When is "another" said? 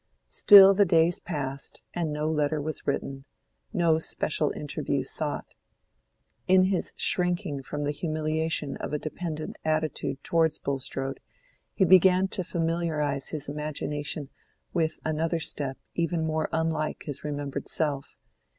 15.05-15.39